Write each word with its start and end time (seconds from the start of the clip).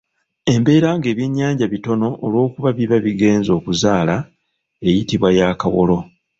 Embeera 0.53 0.89
nga 0.95 1.07
ebyennyanja 1.13 1.65
bitono 1.73 2.07
olwokuba 2.25 2.69
biba 2.77 2.97
bigenze 3.05 3.49
okuzaala 3.59 4.15
eyitibwa 4.87 5.29
ya 5.37 5.47
kawolo. 5.61 5.97